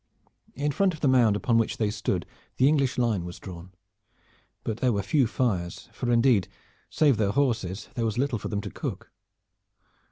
In 0.55 0.71
front 0.71 0.95
of 0.95 1.01
the 1.01 1.07
mound 1.07 1.35
upon 1.35 1.59
which 1.59 1.77
they 1.77 1.91
stood 1.91 2.25
the 2.57 2.67
English 2.67 2.97
line 2.97 3.23
was 3.23 3.37
drawn, 3.37 3.71
but 4.63 4.77
there 4.77 4.91
were 4.91 5.03
few 5.03 5.27
fires, 5.27 5.89
for 5.93 6.11
indeed, 6.11 6.47
save 6.89 7.17
their 7.17 7.29
horses, 7.33 7.87
there 7.93 8.05
was 8.05 8.17
little 8.17 8.39
for 8.39 8.47
them 8.47 8.61
to 8.61 8.71
cook. 8.71 9.11